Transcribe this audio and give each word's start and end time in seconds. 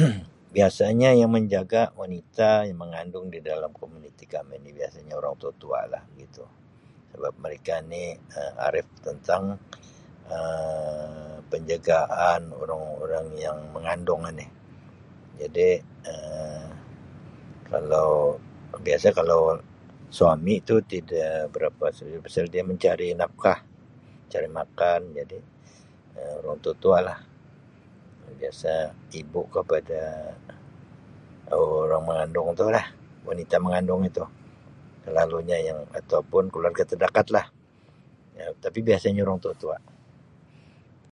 Biasanya 0.54 1.10
yang 1.20 1.30
menjaga 1.36 1.82
wanita 2.00 2.50
yang 2.68 2.78
mengandung 2.84 3.26
di 3.34 3.38
dalam 3.50 3.72
komuniti 3.80 4.24
kami 4.34 4.54
ni 4.64 4.70
biasanya 4.78 5.12
orang 5.20 5.34
tua-tua 5.40 5.80
lah 5.92 6.02
sebab 7.12 7.32
mereka 7.44 7.74
ni 7.92 8.02
Um 8.38 8.52
arip 8.66 8.86
tentang 9.06 9.42
Um 10.36 11.32
penjagaan 11.50 12.40
orang-orang 12.62 13.26
yang 13.44 13.58
mengandung 13.74 14.22
ini 14.30 14.46
jadi 15.40 15.68
Um 16.12 16.66
kalau-biasa 17.72 19.08
kalau 19.20 19.40
suami 20.18 20.54
tu 20.68 20.76
tida 20.90 21.28
berapa 21.54 21.84
su- 21.96 22.22
pasal 22.24 22.46
dia 22.52 22.62
mencari 22.70 23.08
nafkah, 23.20 23.58
mencari 24.22 24.48
makan 24.60 25.00
jadi 25.18 25.38
Um 26.18 26.34
orang 26.42 26.58
tua-tua 26.64 26.98
lah. 27.08 27.18
Biasa 28.40 28.72
ibu 29.20 29.42
kepada 29.54 30.00
orang-orang 31.54 32.02
mengandung 32.08 32.48
tulah, 32.58 32.82
wanita 33.28 33.56
mengandung 33.66 34.02
itu 34.10 34.24
selalunya 35.06 35.56
yang 35.70 35.78
ataupun 36.00 36.44
keluarga 36.52 36.82
terdakatlah 36.90 37.46
ya 38.38 38.46
tapi 38.64 38.78
biasanya 38.88 39.20
orang 39.28 39.38
tua-tua. 39.44 39.76